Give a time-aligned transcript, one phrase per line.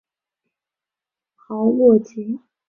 [1.35, 2.39] 豪洛吉。